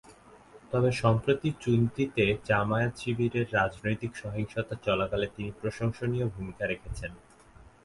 তবে 0.71 0.89
সম্প্রতি 1.01 1.49
চুনতিতে 1.61 2.23
জামায়াত-শিবিরের 2.45 3.47
রাজনৈতিক 3.53 4.11
সহিংসতা 4.15 4.75
চলাকালে 4.85 5.27
তিনি 5.35 5.49
প্রশংসনীয় 5.59 6.25
ভূমিকা 6.27 6.63
রেখেছেন। 6.67 7.11